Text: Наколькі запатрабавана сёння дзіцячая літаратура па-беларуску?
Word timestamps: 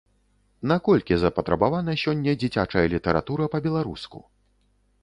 Наколькі 0.71 1.19
запатрабавана 1.23 1.91
сёння 2.05 2.35
дзіцячая 2.45 2.85
літаратура 2.95 3.43
па-беларуску? 3.59 4.29